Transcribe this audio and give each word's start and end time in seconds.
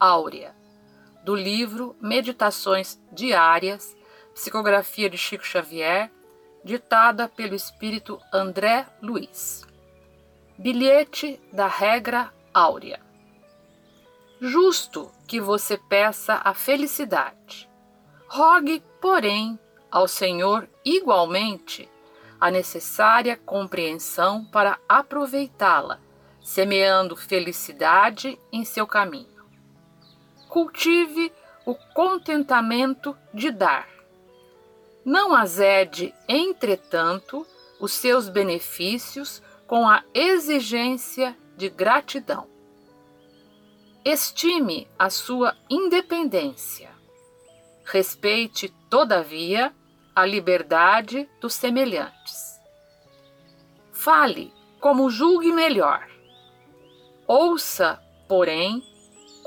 Áurea, 0.00 0.56
do 1.22 1.36
livro 1.36 1.94
Meditações 2.00 2.98
Diárias, 3.12 3.94
psicografia 4.32 5.10
de 5.10 5.18
Chico 5.18 5.44
Xavier, 5.44 6.10
ditada 6.64 7.28
pelo 7.28 7.54
espírito 7.54 8.18
André 8.32 8.86
Luiz. 9.02 9.62
Bilhete 10.56 11.38
da 11.52 11.66
Regra 11.66 12.32
Áurea. 12.54 12.98
Justo 14.40 15.12
que 15.28 15.38
você 15.38 15.76
peça 15.76 16.40
a 16.42 16.54
felicidade. 16.54 17.68
Rogue, 18.26 18.82
porém, 19.02 19.58
ao 19.90 20.08
Senhor 20.08 20.66
igualmente 20.82 21.90
a 22.40 22.50
necessária 22.50 23.36
compreensão 23.36 24.46
para 24.46 24.78
aproveitá-la, 24.88 26.00
semeando 26.42 27.14
felicidade 27.14 28.38
em 28.50 28.64
seu 28.64 28.86
caminho. 28.86 29.39
Cultive 30.50 31.32
o 31.64 31.76
contentamento 31.94 33.16
de 33.32 33.52
dar. 33.52 33.88
Não 35.04 35.32
azede, 35.32 36.12
entretanto, 36.28 37.46
os 37.80 37.92
seus 37.92 38.28
benefícios 38.28 39.40
com 39.68 39.88
a 39.88 40.02
exigência 40.12 41.36
de 41.56 41.68
gratidão. 41.68 42.48
Estime 44.04 44.88
a 44.98 45.08
sua 45.08 45.56
independência. 45.70 46.90
Respeite, 47.84 48.74
todavia, 48.90 49.72
a 50.16 50.26
liberdade 50.26 51.30
dos 51.40 51.54
semelhantes. 51.54 52.60
Fale 53.92 54.52
como 54.80 55.10
julgue 55.10 55.52
melhor. 55.52 56.08
Ouça, 57.28 58.02
porém, 58.26 58.89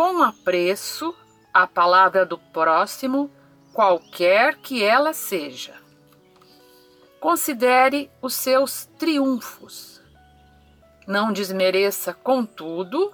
com 0.00 0.22
apreço 0.22 1.14
a 1.52 1.66
palavra 1.66 2.24
do 2.24 2.38
próximo, 2.38 3.30
qualquer 3.70 4.56
que 4.56 4.82
ela 4.82 5.12
seja. 5.12 5.74
Considere 7.20 8.10
os 8.22 8.32
seus 8.32 8.86
triunfos. 8.98 10.00
Não 11.06 11.30
desmereça, 11.30 12.14
contudo, 12.14 13.12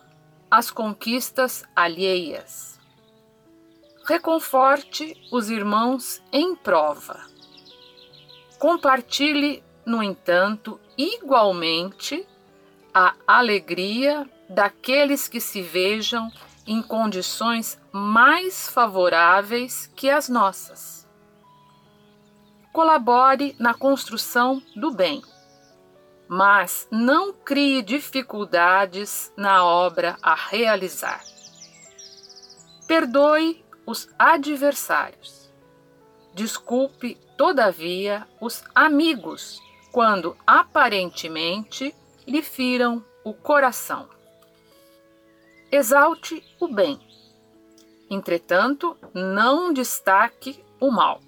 as 0.49 0.71
conquistas 0.71 1.65
alheias. 1.75 2.79
Reconforte 4.05 5.21
os 5.33 5.51
irmãos 5.51 6.23
em 6.33 6.55
prova 6.55 7.21
Compartilhe, 8.61 9.61
no 9.85 10.05
entanto, 10.05 10.79
igualmente 10.97 12.25
a 12.95 13.17
alegria 13.27 14.25
daqueles 14.49 15.27
que 15.27 15.41
se 15.41 15.61
vejam 15.61 16.31
em 16.67 16.83
condições 16.83 17.81
mais 17.93 18.69
favoráveis 18.69 19.91
que 19.95 20.11
as 20.11 20.29
nossas. 20.29 21.07
Colabore 22.73 23.55
na 23.59 23.73
construção 23.73 24.63
do 24.75 24.91
bem, 24.91 25.23
mas 26.29 26.87
não 26.91 27.33
crie 27.33 27.83
dificuldades 27.83 29.33
na 29.37 29.65
obra 29.65 30.17
a 30.21 30.35
realizar. 30.35 31.23
Perdoe 32.87 33.65
os 33.87 34.09
adversários 34.19 35.47
Desculpe, 36.37 37.19
todavia, 37.35 38.29
os 38.39 38.63
amigos 38.75 39.59
quando 39.91 40.37
aparentemente 40.47 41.95
lhe 42.27 42.43
firam 42.43 43.03
o 43.25 43.33
coração. 43.33 44.07
Exalte 45.77 46.43
o 46.59 46.69
bem. 46.69 46.99
Entretanto, 48.09 48.97
não 49.13 49.75
destaque 49.75 50.65
o 50.81 50.91
mal. 50.91 51.21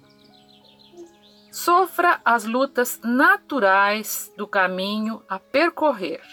Sofra 1.51 2.19
as 2.25 2.45
lutas 2.45 2.99
naturais 3.03 4.33
do 4.35 4.47
caminho 4.47 5.21
a 5.29 5.37
percorrer. 5.37 6.23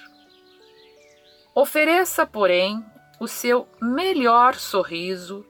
Ofereça, 1.55 2.25
porém, 2.27 2.83
o 3.21 3.29
seu 3.29 3.69
melhor 3.83 4.55
sorriso 4.55 5.45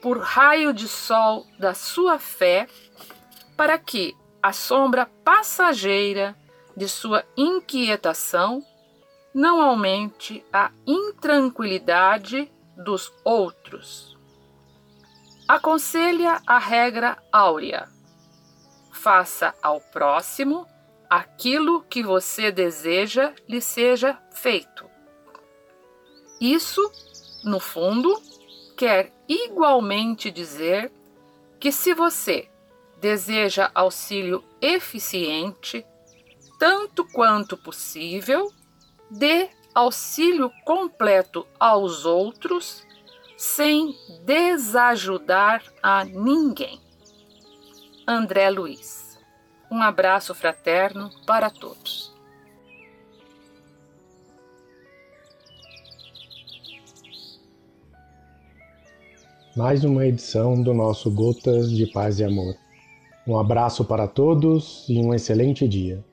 por 0.00 0.18
raio 0.18 0.72
de 0.72 0.88
sol 0.88 1.46
da 1.58 1.74
sua 1.74 2.18
fé, 2.18 2.66
para 3.54 3.78
que 3.78 4.16
a 4.42 4.54
sombra 4.54 5.04
passageira 5.22 6.34
de 6.74 6.88
sua 6.88 7.22
inquietação 7.36 8.64
não 9.38 9.62
aumente 9.62 10.44
a 10.52 10.72
intranquilidade 10.84 12.50
dos 12.76 13.12
outros. 13.24 14.18
Aconselha 15.46 16.42
a 16.44 16.58
regra 16.58 17.16
áurea: 17.30 17.88
faça 18.90 19.54
ao 19.62 19.80
próximo 19.80 20.66
aquilo 21.08 21.82
que 21.84 22.02
você 22.02 22.50
deseja 22.50 23.32
lhe 23.48 23.60
seja 23.60 24.18
feito. 24.32 24.84
Isso, 26.40 26.82
no 27.44 27.60
fundo, 27.60 28.20
quer 28.76 29.12
igualmente 29.28 30.32
dizer 30.32 30.90
que 31.60 31.70
se 31.70 31.94
você 31.94 32.50
deseja 33.00 33.70
auxílio 33.72 34.42
eficiente, 34.60 35.86
tanto 36.58 37.06
quanto 37.12 37.56
possível, 37.56 38.52
dê 39.10 39.48
auxílio 39.74 40.50
completo 40.64 41.46
aos 41.58 42.04
outros 42.04 42.86
sem 43.36 43.96
desajudar 44.24 45.62
a 45.82 46.04
ninguém. 46.04 46.80
André 48.06 48.50
Luiz. 48.50 49.18
Um 49.70 49.82
abraço 49.82 50.34
fraterno 50.34 51.10
para 51.26 51.50
todos. 51.50 52.18
mais 59.58 59.82
uma 59.82 60.06
edição 60.06 60.62
do 60.62 60.72
nosso 60.72 61.10
Gotas 61.10 61.68
de 61.72 61.84
Paz 61.84 62.20
e 62.20 62.24
Amor. 62.24 62.54
Um 63.26 63.36
abraço 63.36 63.84
para 63.84 64.06
todos 64.06 64.86
e 64.88 65.00
um 65.00 65.12
excelente 65.12 65.66
dia. 65.66 66.04